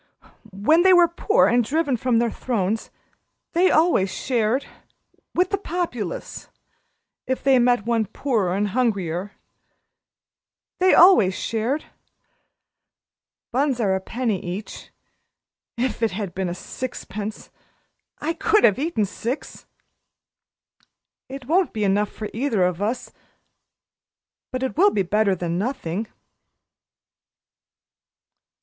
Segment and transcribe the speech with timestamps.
[0.51, 2.89] When they were poor and driven from their thrones
[3.53, 4.65] they always shared
[5.35, 6.49] with the Populace
[7.27, 9.33] if they met one poorer and hungrier.
[10.79, 11.85] They always shared.
[13.51, 14.89] Buns are a penny each.
[15.77, 17.51] If it had been sixpence!
[18.19, 19.67] I could have eaten six.
[21.29, 23.11] It won't be enough for either of us
[24.51, 26.07] but it will be better than nothing."